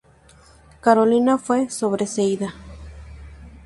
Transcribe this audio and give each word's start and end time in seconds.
Carolina 0.81 1.37
fue 1.37 1.69
sobreseída. 1.69 2.55